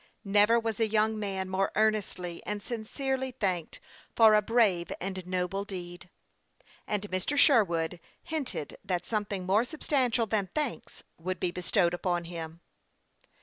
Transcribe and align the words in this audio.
Never 0.25 0.59
was 0.59 0.79
a 0.79 0.87
young 0.87 1.19
man 1.19 1.47
more 1.47 1.71
earnestly 1.75 2.41
and 2.43 2.63
sin 2.63 2.85
cerely 2.87 3.37
thanked 3.39 3.79
for 4.15 4.33
a 4.33 4.41
brave 4.41 4.91
and 4.99 5.27
noble 5.27 5.63
deed; 5.63 6.09
and 6.87 7.03
Mr. 7.11 7.37
Sherwood 7.37 7.99
hinted 8.23 8.77
that 8.83 9.05
something 9.05 9.45
more 9.45 9.61
substan 9.61 10.09
tial 10.09 10.27
than 10.27 10.49
thanks 10.55 11.03
would 11.19 11.39
be 11.39 11.51
bestowed 11.51 11.93
upon 11.93 12.23
him. 12.25 12.61